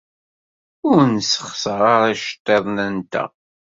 [0.89, 3.29] Ur nessexṣer ara iceḍḍiḍen-nteɣ.